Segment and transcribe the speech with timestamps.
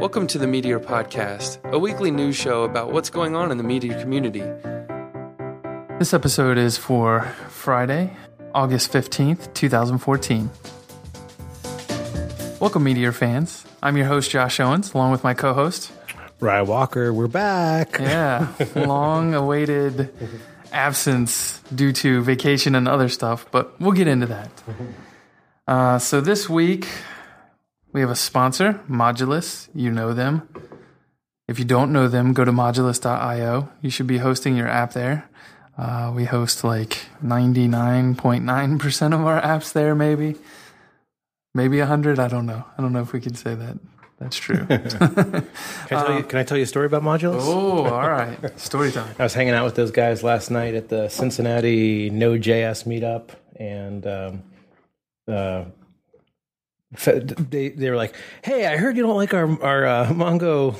[0.00, 3.62] Welcome to the Meteor Podcast, a weekly news show about what's going on in the
[3.62, 4.40] meteor community.
[5.98, 8.16] This episode is for Friday,
[8.54, 10.48] August 15th, 2014.
[12.60, 13.66] Welcome, Meteor fans.
[13.82, 15.92] I'm your host, Josh Owens, along with my co host.
[16.40, 17.98] Ry Walker, we're back.
[18.00, 20.14] Yeah, long awaited
[20.72, 24.50] absence due to vacation and other stuff, but we'll get into that.
[25.68, 26.88] Uh, so this week,
[27.92, 29.68] we have a sponsor, Modulus.
[29.74, 30.48] You know them.
[31.48, 33.68] If you don't know them, go to modulus.io.
[33.80, 35.28] You should be hosting your app there.
[35.76, 40.36] Uh, we host like 99.9% of our apps there, maybe.
[41.54, 42.18] Maybe 100.
[42.18, 42.64] I don't know.
[42.78, 43.78] I don't know if we can say that.
[44.20, 44.66] That's true.
[44.66, 45.40] Can I,
[45.88, 47.40] tell you, can I tell you a story about Modulus?
[47.40, 48.60] oh, all right.
[48.60, 49.14] Story time.
[49.18, 54.06] I was hanging out with those guys last night at the Cincinnati Node.js meetup, and
[54.06, 54.42] um,
[55.26, 55.64] uh,
[56.92, 60.74] they they were like, "Hey, I heard you don't like our our uh, Mongo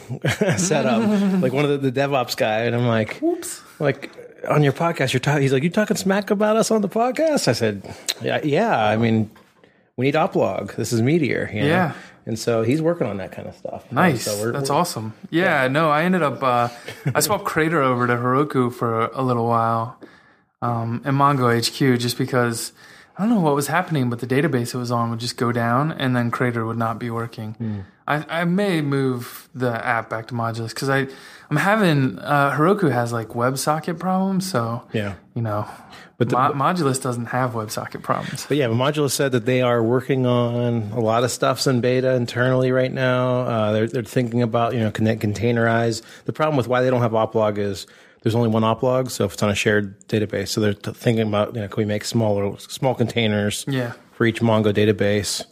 [0.59, 3.63] setup." like one of the, the DevOps guy, and I'm like, Oops.
[3.79, 4.11] like
[4.49, 5.43] on your podcast, you're talking.
[5.43, 7.83] He's like, "You talking smack about us on the podcast?" I said,
[8.21, 8.85] "Yeah, yeah.
[8.89, 9.31] I mean,
[9.97, 10.75] we need oplog.
[10.77, 11.67] This is Meteor, you know?
[11.67, 11.93] Yeah.
[12.27, 13.91] And so he's working on that kind of stuff.
[13.91, 14.25] Nice.
[14.25, 15.15] So we're- That's we're- awesome.
[15.31, 16.69] Yeah, no, I ended up, uh,
[17.15, 19.99] I swapped Crater over to Heroku for a little while
[20.63, 22.73] um, and Mongo HQ just because
[23.21, 25.53] I don't know what was happening, but the database it was on would just go
[25.53, 27.53] down and then Crater would not be working.
[27.55, 27.81] Hmm.
[28.09, 31.07] I, I may move the app back to Modulus because I,
[31.51, 34.51] I'm having, uh, Heroku has like WebSocket problems.
[34.51, 35.15] So, Yeah.
[35.35, 35.67] you know,
[36.17, 38.47] But the- Mo- Modulus doesn't have WebSocket problems.
[38.49, 42.15] But yeah, Modulus said that they are working on a lot of stuff's in beta
[42.15, 43.41] internally right now.
[43.43, 46.03] Uh, they're, they're thinking about, you know, connect, containerize.
[46.25, 47.87] The problem with why they don't have oplog is
[48.23, 50.49] there's only one oplog, so if it's on a shared database.
[50.49, 53.93] So they're t- thinking about, you know, can we make smaller, small containers Yeah.
[54.13, 55.45] for each Mongo database?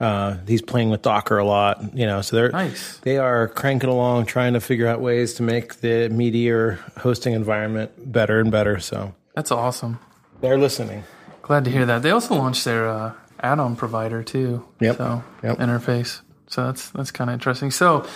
[0.00, 2.98] Uh, he's playing with Docker a lot, you know, so they're, Nice.
[3.02, 7.90] they are cranking along, trying to figure out ways to make the Meteor hosting environment
[8.12, 8.80] better and better.
[8.80, 9.98] So That's awesome.
[10.40, 11.04] they're listening.
[11.42, 12.02] Glad to hear that.
[12.02, 14.64] They also launched their uh, add-on provider too.
[14.80, 14.96] Yep.
[14.96, 15.58] So Yep.
[15.58, 16.20] interface.
[16.48, 17.70] So that's that's kind of interesting.
[17.70, 18.06] So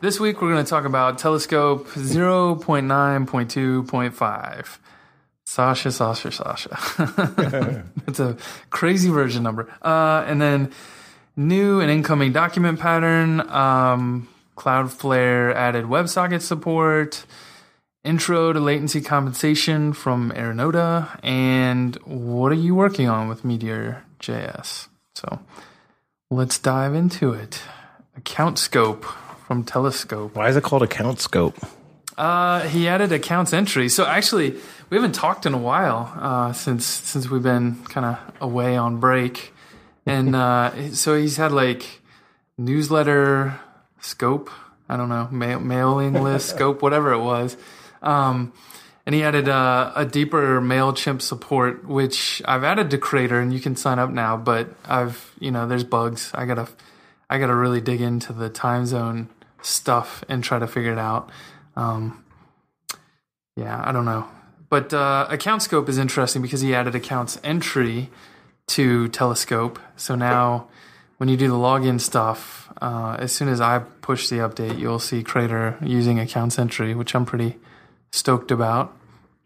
[0.00, 4.78] this week we're going to talk about Telescope 0.9.2.5.
[5.44, 7.84] Sasha, Sasha, Sasha.
[8.06, 8.36] it's a
[8.70, 9.68] crazy version number.
[9.82, 10.72] Uh, and then
[11.36, 13.40] new and incoming document pattern.
[13.50, 17.24] Um, Cloudflare added WebSocket support
[18.04, 24.88] intro to latency compensation from Arunoda, and what are you working on with Meteor JS?
[25.14, 25.40] So
[26.32, 27.62] let's dive into it.
[28.16, 29.04] Account scope
[29.46, 30.34] from Telescope.
[30.34, 31.56] Why is it called account scope?
[32.16, 33.88] Uh, he added accounts entry.
[33.88, 34.56] So actually,
[34.90, 38.98] we haven't talked in a while uh, since since we've been kind of away on
[38.98, 39.52] break,
[40.06, 42.00] and uh, so he's had like
[42.58, 43.58] newsletter
[44.00, 44.50] scope.
[44.88, 47.56] I don't know, mail, mailing list scope, whatever it was.
[48.02, 48.52] Um,
[49.04, 53.60] and he added uh, a deeper Mailchimp support, which I've added to Crater, and you
[53.60, 54.36] can sign up now.
[54.36, 56.30] But I've, you know, there's bugs.
[56.34, 56.68] I gotta,
[57.28, 59.28] I gotta really dig into the time zone
[59.60, 61.30] stuff and try to figure it out.
[61.74, 62.24] Um,
[63.56, 64.28] yeah, I don't know.
[64.68, 68.08] But uh, account scope is interesting because he added accounts entry
[68.68, 69.78] to Telescope.
[69.96, 70.68] So now,
[71.18, 74.98] when you do the login stuff, uh, as soon as I push the update, you'll
[74.98, 77.58] see Crater using accounts entry, which I'm pretty
[78.12, 78.96] stoked about.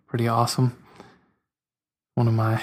[0.06, 0.76] Pretty awesome.
[2.14, 2.60] One of my, I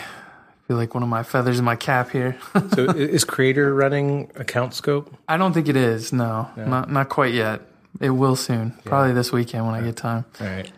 [0.68, 2.38] feel like one of my feathers in my cap here.
[2.75, 5.14] So is Crater running account scope?
[5.28, 6.14] I don't think it is.
[6.14, 7.62] No, not not quite yet.
[8.00, 8.72] It will soon.
[8.86, 10.25] Probably this weekend when I get time.
[10.40, 10.72] All right.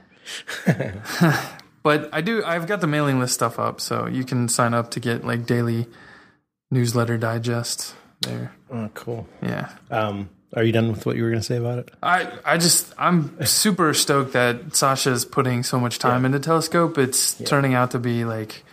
[1.85, 2.43] But I do.
[2.43, 5.45] I've got the mailing list stuff up, so you can sign up to get like
[5.45, 5.85] daily
[6.71, 7.93] newsletter digest
[8.25, 8.51] there.
[8.71, 9.27] Oh, cool.
[9.41, 9.69] Yeah.
[9.91, 11.91] Um, are you done with what you were going to say about it?
[12.01, 16.97] I, I just I'm super stoked that Sasha's putting so much time into Telescope.
[16.97, 18.63] It's turning out to be like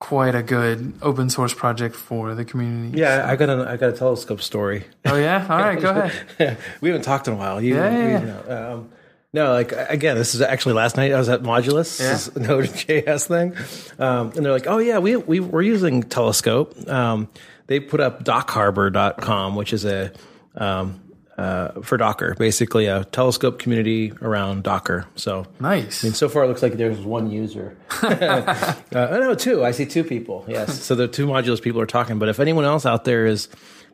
[0.00, 2.98] quite a good open source project for the community.
[2.98, 4.84] Yeah, I got a I got a telescope story.
[5.06, 5.46] Oh yeah.
[5.50, 5.80] All right.
[5.80, 6.58] Go ahead.
[6.80, 7.60] we haven't talked in a while.
[7.60, 8.88] You, Yeah, yeah, you know, um,
[9.32, 11.12] no, like again, this is actually last night.
[11.12, 12.12] I was at Modulus, Yeah.
[12.12, 13.54] this Node.js thing,
[13.98, 17.28] um, and they're like, "Oh yeah, we we we're using Telescope." Um,
[17.68, 20.12] they put up DocHarbor.com, which is a
[20.56, 21.00] um,
[21.38, 25.06] uh, for Docker, basically a Telescope community around Docker.
[25.14, 26.02] So Nice.
[26.02, 27.76] And so far, it looks like there's one user.
[28.02, 29.64] uh, oh, no, two.
[29.64, 30.44] I see two people.
[30.48, 30.82] Yes.
[30.82, 32.18] So the two Modulus people are talking.
[32.18, 33.48] But if anyone else out there is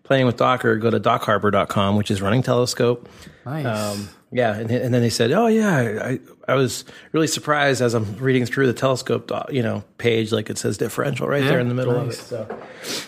[0.05, 3.11] playing with Docker, go to dockharbor.com, which is running Telescope.
[3.45, 3.67] Nice.
[3.67, 4.55] Um, yeah.
[4.57, 8.45] And, and then they said, oh, yeah, I, I was really surprised as I'm reading
[8.45, 11.75] through the Telescope, you know, page, like it says differential right Yeah, there in the
[11.75, 12.31] middle nice.
[12.33, 12.51] of it.
[12.51, 12.59] So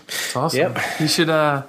[0.07, 0.59] It's awesome.
[0.61, 0.79] Yep.
[1.01, 1.29] You should.
[1.29, 1.63] Uh,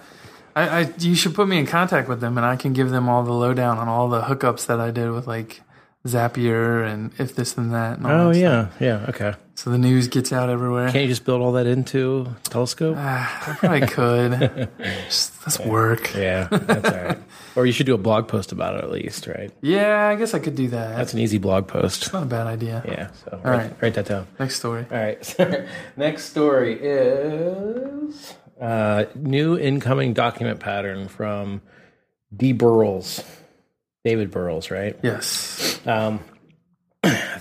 [0.56, 3.10] I, I you should put me in contact with them, and I can give them
[3.10, 5.62] all the lowdown on all the hookups that I did with like
[6.06, 7.98] Zapier and if this and that.
[7.98, 9.06] And all Oh that yeah, yeah.
[9.10, 9.34] Okay.
[9.58, 10.92] So the news gets out everywhere.
[10.92, 12.96] Can't you just build all that into Telescope?
[12.96, 14.70] Ah, I probably could.
[15.06, 16.14] Just, that's work.
[16.14, 17.18] yeah, that's all right.
[17.56, 19.52] Or you should do a blog post about it at least, right?
[19.62, 20.96] Yeah, I guess I could do that.
[20.96, 22.04] That's an easy blog post.
[22.04, 22.84] It's not a bad idea.
[22.88, 23.10] Yeah.
[23.24, 23.82] So write, right.
[23.82, 24.28] write that down.
[24.40, 24.86] Next story.
[24.92, 25.36] All right.
[25.98, 31.64] Next story is uh, new incoming document pattern from
[32.32, 32.54] D.
[32.54, 33.26] Burles,
[34.06, 34.96] David Burles, right?
[35.02, 35.80] Yes.
[35.88, 36.20] Um,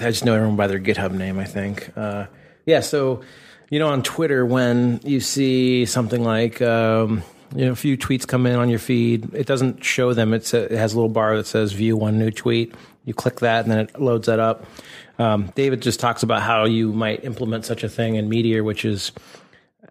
[0.00, 1.90] I just know everyone by their GitHub name, I think.
[1.96, 2.26] Uh,
[2.64, 3.22] yeah, so
[3.70, 7.22] you know, on Twitter, when you see something like um,
[7.54, 10.32] you know a few tweets come in on your feed, it doesn't show them.
[10.32, 13.40] It's a, it has a little bar that says "View one new tweet." You click
[13.40, 14.66] that, and then it loads that up.
[15.18, 18.84] Um, David just talks about how you might implement such a thing in Meteor, which
[18.84, 19.12] is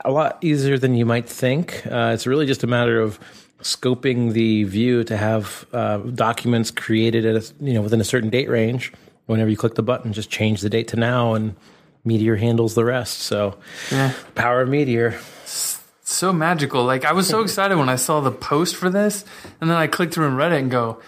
[0.03, 1.85] a lot easier than you might think.
[1.87, 3.19] Uh, it's really just a matter of
[3.61, 8.29] scoping the view to have uh, documents created at a, you know within a certain
[8.29, 8.93] date range.
[9.25, 11.55] Whenever you click the button, just change the date to now, and
[12.03, 13.19] Meteor handles the rest.
[13.21, 13.55] So,
[13.91, 14.11] Yeah.
[14.35, 15.15] power of Meteor.
[16.03, 16.83] So magical.
[16.85, 19.25] Like I was so excited when I saw the post for this,
[19.59, 20.99] and then I clicked through and read it and go,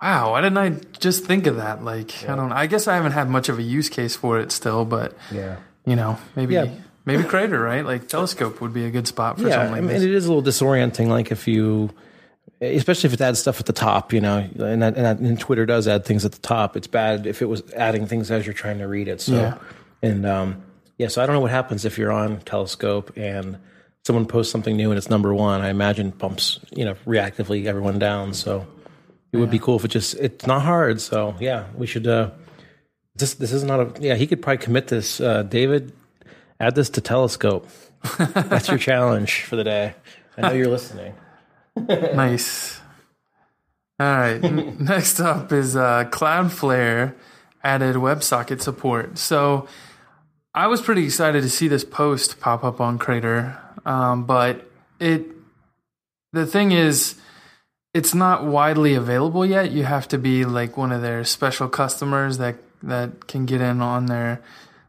[0.00, 0.70] "Wow, why didn't I
[1.00, 2.52] just think of that?" Like I don't.
[2.52, 5.56] I guess I haven't had much of a use case for it still, but Yeah.
[5.84, 6.66] you know, maybe Yeah.
[7.04, 7.84] maybe Crater, right?
[7.84, 10.02] Like Telescope would be a good spot for Yeah, something I like mean, this.
[10.04, 11.08] it is a little disorienting.
[11.08, 11.90] Like if you,
[12.60, 15.38] especially if it adds stuff at the top, you know, and, that, and, that, and
[15.38, 16.76] Twitter does add things at the top.
[16.76, 19.20] It's bad if it was adding things as you're trying to read it.
[19.20, 19.58] So, Yeah.
[20.02, 20.62] and um,
[20.98, 23.58] yeah, so I don't know what happens if you're on Telescope and
[24.06, 25.60] someone posts something new and it's number one.
[25.60, 28.32] I imagine bumps, you know, reactively everyone down.
[28.34, 28.66] So
[29.32, 31.00] it would be cool if it just it's not hard.
[31.00, 32.06] So yeah, we should.
[32.06, 32.30] uh
[33.16, 34.14] This this is not a yeah.
[34.14, 35.20] He could probably commit this.
[35.20, 35.92] Uh, David,
[36.60, 37.68] add this to Telescope.
[38.18, 39.94] That's your challenge for the day.
[40.38, 41.12] I know you're listening.
[41.88, 42.80] Nice.
[43.98, 44.40] All right.
[44.80, 47.14] Next up is uh, Cloudflare
[47.62, 49.18] added WebSocket support.
[49.18, 49.68] So
[50.54, 55.26] I was pretty excited to see this post pop up on Crater, um, but it
[56.32, 57.16] the thing is,
[57.94, 59.70] it's not widely available yet.
[59.70, 63.80] You have to be like one of their special customers that that can get in
[63.80, 64.42] on their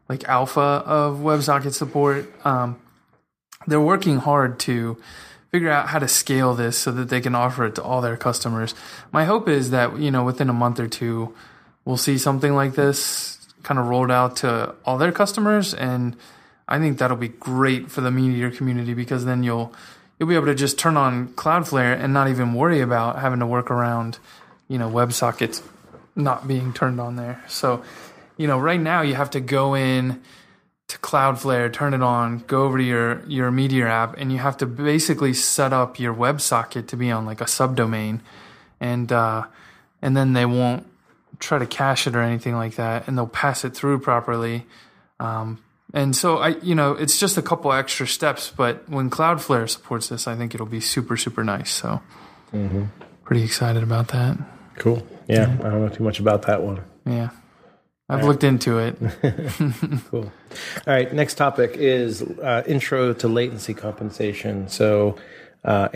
[0.08, 2.30] like alpha of WebSocket support.
[2.46, 2.80] Um,
[3.66, 4.96] they're working hard to
[5.50, 8.16] figure out how to scale this so that they can offer it to all their
[8.16, 8.74] customers.
[9.12, 11.34] My hope is that, you know, within a month or two,
[11.84, 15.74] we'll see something like this kind of rolled out to all their customers.
[15.74, 16.16] And
[16.68, 19.72] I think that'll be great for the Meteor community because then you'll,
[20.18, 23.46] you'll be able to just turn on Cloudflare and not even worry about having to
[23.46, 24.18] work around,
[24.68, 25.62] you know, WebSockets
[26.14, 27.42] not being turned on there.
[27.48, 27.82] So,
[28.36, 30.20] you know, right now you have to go in
[30.88, 34.56] to Cloudflare, turn it on, go over to your your Meteor app, and you have
[34.58, 38.20] to basically set up your WebSocket to be on like a subdomain,
[38.80, 39.44] and uh,
[40.00, 40.86] and then they won't
[41.38, 44.66] try to cache it or anything like that, and they'll pass it through properly.
[45.20, 45.62] Um,
[45.92, 50.08] and so I, you know, it's just a couple extra steps, but when Cloudflare supports
[50.08, 51.70] this, I think it'll be super super nice.
[51.70, 52.00] So,
[53.24, 54.38] pretty excited about that.
[54.76, 55.06] Cool.
[55.28, 56.80] Yeah, I don't know too much about that one.
[57.04, 57.30] Yeah,
[58.08, 58.96] I've looked into it.
[60.10, 60.32] Cool.
[60.86, 61.12] All right.
[61.12, 64.68] Next topic is uh, intro to latency compensation.
[64.68, 65.16] So,
[65.64, 65.88] uh.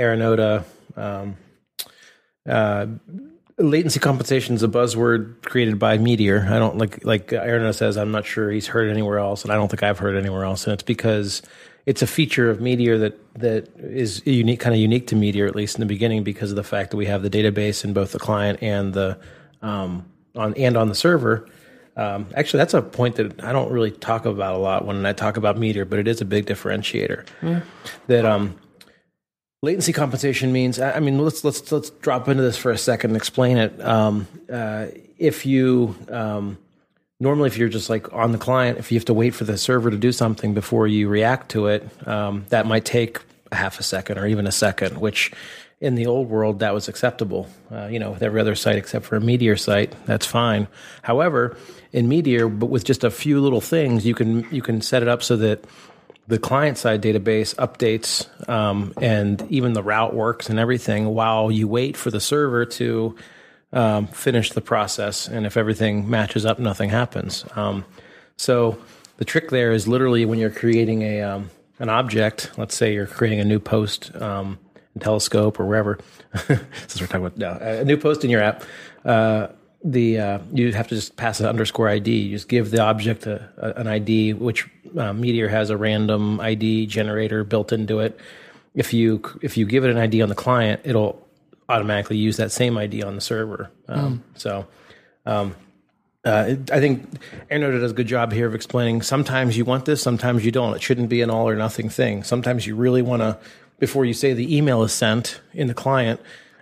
[0.95, 1.37] Um,
[2.47, 2.87] uh,
[3.59, 6.47] latency compensation is a buzzword created by Meteor.
[6.51, 7.97] I don't like like Arunoda says.
[7.97, 10.67] I'm not sure he's heard anywhere else, and I don't think I've heard anywhere else.
[10.67, 11.43] And it's because
[11.87, 15.57] it's a feature of Meteor that that is unique, kind of unique to Meteor, at
[15.57, 18.13] least in the beginning, because of the fact that we have the database in both
[18.13, 19.19] the client and the
[19.63, 21.49] um, on and on the server.
[21.97, 25.13] Um, actually, that's a point that I don't really talk about a lot when I
[25.13, 27.27] talk about Meteor, but it is a big differentiator.
[28.07, 28.59] That um,
[29.63, 30.79] latency compensation means.
[30.79, 33.81] I I mean, let's let's let's drop into this for a second and explain it.
[33.81, 34.87] Um, uh,
[35.19, 36.59] if you um,
[37.21, 39.57] normally, if you're just like on the client, if you have to wait for the
[39.57, 43.21] server to do something before you react to it, um, that might take
[43.51, 45.31] a half a second or even a second, which
[45.83, 47.49] in the old world that was acceptable.
[47.71, 50.69] Uh, you know, with every other site except for a Meteor site, that's fine.
[51.03, 51.57] However,
[51.93, 55.09] in Meteor, but with just a few little things, you can you can set it
[55.09, 55.65] up so that
[56.29, 61.67] the client side database updates um, and even the route works and everything while you
[61.67, 63.17] wait for the server to
[63.73, 65.27] um, finish the process.
[65.27, 67.45] And if everything matches up, nothing happens.
[67.57, 67.85] Um,
[68.37, 68.79] so
[69.17, 72.53] the trick there is literally when you're creating a um, an object.
[72.57, 74.61] Let's say you're creating a new post um,
[74.95, 75.99] in Telescope or wherever.
[76.47, 78.65] since we're talking about no, a new post in your app.
[79.05, 79.49] Uh,
[79.85, 82.11] the uh, you have to just pass an underscore ID.
[82.17, 86.39] You just give the object a, a, an ID, which uh, Meteor has a random
[86.41, 88.19] ID generator built into it,
[88.75, 91.27] if you if you give it an ID on the client, it'll
[91.69, 93.71] automatically use that same ID on the server.
[93.89, 94.67] Um, So.
[95.25, 95.55] Um,
[96.25, 97.09] uh, it- I think
[97.51, 99.03] Arunoda does a good job here of explaining.
[99.03, 100.75] Sometimes you want this, sometimes you don't.
[100.75, 102.23] It shouldn't be an all or nothing thing.
[102.23, 103.39] Sometimes you really want to,
[103.83, 106.21] before you say the email is sent in the client,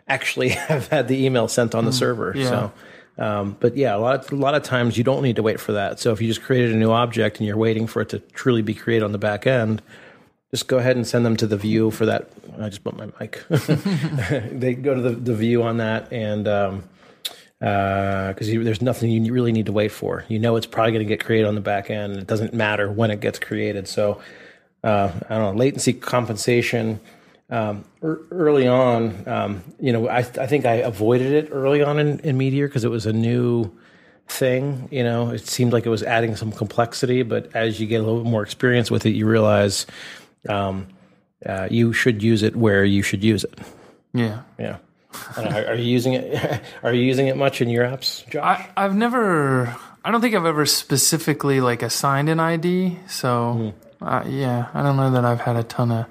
[0.08, 2.32] actually have had the email sent on the server.
[2.34, 2.48] yeah.
[2.48, 2.72] So,
[3.18, 5.72] um, but yeah, a lot, a lot of times you don't need to wait for
[5.72, 6.00] that.
[6.00, 8.62] So if you just created a new object and you're waiting for it to truly
[8.62, 9.82] be created on the back end,
[10.50, 12.30] just go ahead and send them to the view for that.
[12.58, 13.44] I just bumped my mic.
[13.48, 16.48] they go to the, the view on that and.
[16.48, 16.84] Um,
[17.58, 20.24] because there's nothing you really need to wait for.
[20.28, 22.12] You know it's probably going to get created on the back end.
[22.12, 23.86] and It doesn't matter when it gets created.
[23.86, 24.22] So
[24.84, 27.00] uh, I don't know latency compensation.
[27.50, 31.98] Um, ear- early on, um, you know, I, I think I avoided it early on
[31.98, 33.72] in, in Meteor because it was a new
[34.28, 34.88] thing.
[34.92, 38.04] You know, it seemed like it was adding some complexity, but as you get a
[38.04, 39.86] little bit more experience with it, you realize
[40.48, 40.86] um,
[41.44, 43.58] uh, you should use it where you should use it.
[44.12, 44.42] Yeah.
[44.58, 44.76] Yeah.
[45.36, 46.62] Know, are, are you using it?
[46.84, 48.44] Are you using it much in your apps, Josh?
[48.76, 49.74] I, I've never.
[50.04, 52.96] I don't think I've ever specifically like assigned an ID.
[53.08, 56.06] So uh, yeah, I don't know that I've had a ton of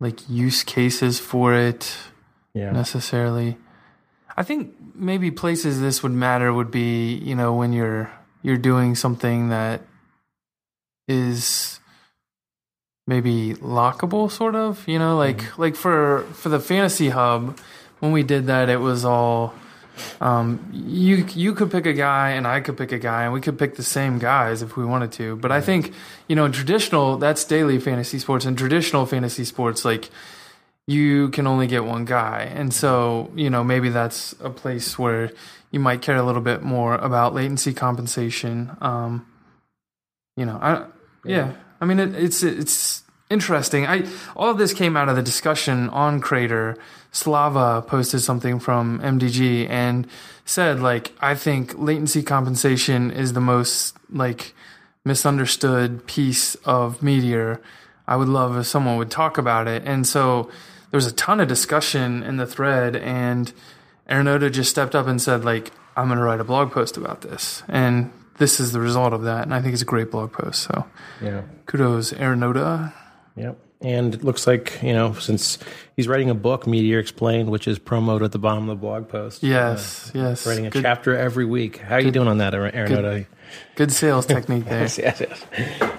[0.00, 1.96] like use cases for it
[2.54, 2.70] yeah.
[2.70, 3.56] necessarily.
[4.36, 8.10] I think maybe places this would matter would be you know when you're
[8.42, 9.82] you're doing something that
[11.08, 11.80] is
[13.06, 17.58] maybe lockable sort of you know like like for for the fantasy hub
[18.00, 19.54] when we did that it was all
[20.20, 23.40] um, you you could pick a guy and I could pick a guy and we
[23.40, 25.36] could pick the same guys if we wanted to.
[25.36, 25.92] But I think
[26.28, 30.10] you know traditional that's daily fantasy sports and traditional fantasy sports like
[30.86, 35.30] you can only get one guy, and so you know maybe that's a place where
[35.70, 38.74] you might care a little bit more about latency compensation.
[38.80, 39.26] Um,
[40.36, 40.86] you know, I
[41.24, 43.86] yeah, I mean it, it's it's interesting.
[43.86, 46.76] I all of this came out of the discussion on Crater.
[47.18, 50.06] Slava posted something from MDG and
[50.44, 54.54] said like I think latency compensation is the most like
[55.04, 57.60] misunderstood piece of Meteor.
[58.06, 59.82] I would love if someone would talk about it.
[59.84, 60.44] And so
[60.90, 63.52] there was a ton of discussion in the thread and
[64.08, 67.22] Arunoda just stepped up and said like I'm going to write a blog post about
[67.22, 67.64] this.
[67.68, 70.62] And this is the result of that and I think it's a great blog post.
[70.62, 70.84] So
[71.20, 71.42] Yeah.
[71.66, 72.92] kudos Arunoda.
[73.36, 73.58] Yep.
[73.80, 75.58] And it looks like, you know, since
[75.98, 79.08] he's writing a book, Meteor Explained, which is promoted at the bottom of the blog
[79.08, 79.42] post.
[79.42, 80.46] Yes, uh, yes.
[80.46, 81.78] Writing a good, chapter every week.
[81.78, 83.26] How are you doing on that, Aaron?
[83.74, 84.82] good sales technique there.
[84.82, 85.44] Yes, yes, yes.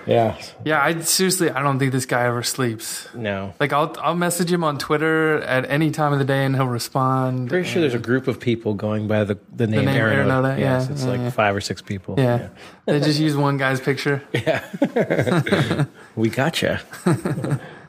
[0.07, 0.37] Yeah.
[0.63, 3.13] Yeah, I seriously I don't think this guy ever sleeps.
[3.13, 3.53] No.
[3.59, 6.67] Like I'll I'll message him on Twitter at any time of the day and he'll
[6.67, 7.49] respond.
[7.49, 10.27] Pretty sure there's a group of people going by the, the name, name Aaron.
[10.29, 11.29] Arunoda, Yes, yeah, it's yeah, like yeah.
[11.31, 12.15] five or six people.
[12.17, 12.49] Yeah.
[12.85, 14.23] they just use one guy's picture.
[14.33, 15.85] Yeah.
[16.15, 16.79] we gotcha.
[17.05, 17.13] All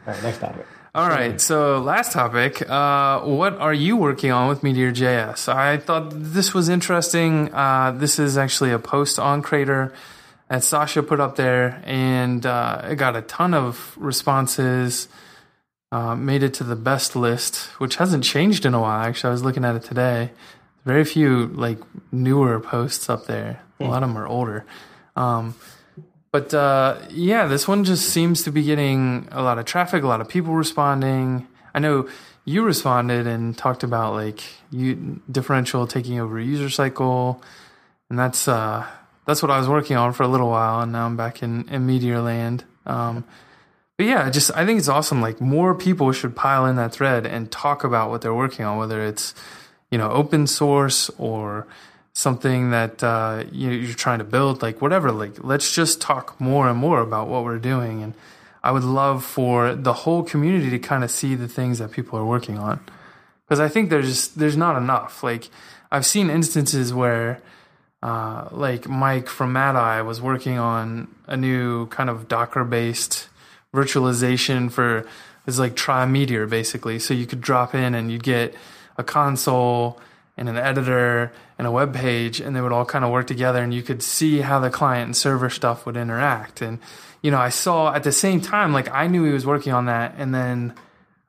[0.07, 0.67] right, next topic.
[0.93, 2.69] All right, so last topic.
[2.69, 5.47] Uh, what are you working on with Meteor.js?
[5.47, 7.55] I thought this was interesting.
[7.55, 9.93] Uh, this is actually a post on Crater
[10.49, 15.07] that Sasha put up there, and uh, it got a ton of responses.
[15.93, 19.01] Uh, made it to the best list, which hasn't changed in a while.
[19.07, 20.33] Actually, I was looking at it today.
[20.85, 21.79] Very few like
[22.11, 23.63] newer posts up there.
[23.79, 24.67] A lot of them are older.
[25.15, 25.55] Um,
[26.33, 30.07] but uh, yeah, this one just seems to be getting a lot of traffic, a
[30.07, 31.47] lot of people responding.
[31.75, 32.09] I know
[32.45, 37.43] you responded and talked about like you differential taking over user cycle,
[38.09, 38.87] and that's uh,
[39.27, 41.69] that's what I was working on for a little while, and now I'm back in,
[41.69, 42.65] in Meteor Land.
[42.87, 43.25] Um,
[43.97, 45.21] but yeah, just I think it's awesome.
[45.21, 48.79] Like more people should pile in that thread and talk about what they're working on,
[48.79, 49.35] whether it's
[49.91, 51.67] you know open source or
[52.13, 55.13] something that uh, you, you're trying to build, like whatever.
[55.13, 58.03] Like let's just talk more and more about what we're doing.
[58.03, 58.15] And
[58.63, 62.19] I would love for the whole community to kind of see the things that people
[62.19, 62.81] are working on,
[63.47, 65.23] because I think there's there's not enough.
[65.23, 65.49] Like
[65.91, 67.41] I've seen instances where.
[68.03, 73.29] Uh, like Mike from MadEye was working on a new kind of Docker based
[73.75, 75.07] virtualization for
[75.47, 76.99] it's like try Meteor basically.
[76.99, 78.55] So you could drop in and you'd get
[78.97, 80.01] a console
[80.41, 83.63] and an editor and a web page and they would all kind of work together
[83.63, 86.63] and you could see how the client and server stuff would interact.
[86.63, 86.79] And
[87.23, 89.85] you know, I saw at the same time like I knew he was working on
[89.87, 90.75] that and then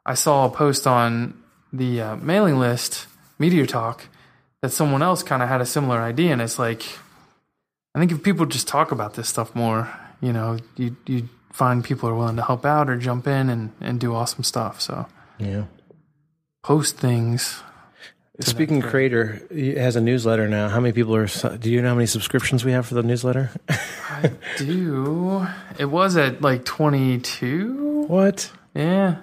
[0.06, 1.36] I saw a post on
[1.74, 3.06] the uh, mailing list,
[3.38, 4.08] Meteor Talk,
[4.62, 6.84] that someone else kind of had a similar idea and it's like
[7.94, 9.92] I think if people just talk about this stuff more,
[10.22, 13.74] you know, you you find people are willing to help out or jump in and,
[13.82, 14.80] and do awesome stuff.
[14.80, 15.06] So
[15.38, 15.66] Yeah.
[16.64, 17.62] post things.
[18.40, 20.70] Speaking of Crater, it has a newsletter now.
[20.70, 21.28] How many people are?
[21.28, 23.52] Do you know how many subscriptions we have for the newsletter?
[23.70, 25.46] I do.
[25.78, 28.06] It was at like 22.
[28.08, 28.52] what?
[28.74, 29.18] Yeah.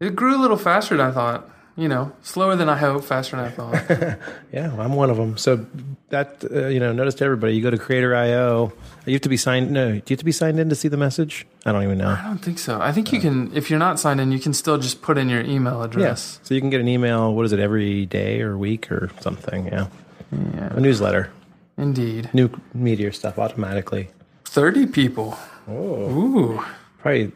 [0.00, 1.50] It grew a little faster than I thought.
[1.80, 4.18] You know, slower than I hoped, faster than I thought.
[4.52, 5.36] Yeah, I'm one of them.
[5.38, 5.64] So
[6.10, 8.72] that uh, you know, notice to everybody, you go to Crater.io.
[9.06, 9.70] You have to be signed.
[9.70, 11.46] No, do you have to be signed in to see the message?
[11.64, 12.08] I don't even know.
[12.10, 12.80] I don't think so.
[12.80, 15.28] I think you can, if you're not signed in, you can still just put in
[15.30, 16.38] your email address.
[16.42, 16.46] Yeah.
[16.46, 17.32] So you can get an email.
[17.34, 17.60] What is it?
[17.60, 19.66] Every day or week or something?
[19.66, 19.86] Yeah,
[20.32, 21.30] Yeah, a newsletter,
[21.78, 22.28] indeed.
[22.34, 24.10] new meteor stuff automatically.
[24.44, 25.38] 30 people.
[25.68, 26.64] Oh, Ooh.
[26.98, 27.32] probably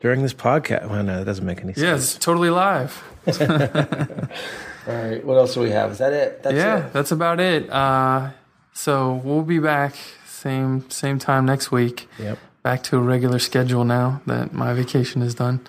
[0.00, 0.88] during this podcast.
[0.88, 1.84] Well, no, that doesn't make any sense.
[1.84, 3.02] Yeah, it's totally live.
[4.86, 5.24] All right.
[5.24, 5.90] What else do we have?
[5.92, 6.42] Is that it?
[6.42, 7.68] That's yeah, that's about it.
[7.70, 8.30] Uh,
[8.72, 12.08] so we'll be back same same time next week.
[12.18, 12.38] Yep.
[12.62, 15.60] Back to a regular schedule now that my vacation is done.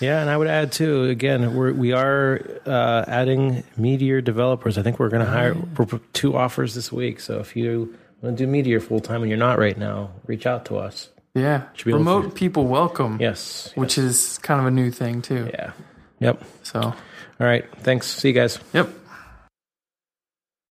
[0.00, 1.04] Yeah, and I would add too.
[1.04, 4.76] Again, we're, we are uh, adding Meteor developers.
[4.76, 5.56] I think we're going to hire
[6.12, 7.20] two offers this week.
[7.20, 10.44] So if you want to do Meteor full time and you're not right now, reach
[10.44, 11.08] out to us.
[11.34, 13.18] Yeah, remote people welcome.
[13.20, 13.72] Yes.
[13.74, 15.48] which is kind of a new thing too.
[15.52, 15.72] Yeah.
[16.20, 16.44] Yep.
[16.62, 16.94] So, All
[17.38, 17.64] right.
[17.78, 18.06] Thanks.
[18.06, 18.58] See you guys.
[18.72, 18.88] yep.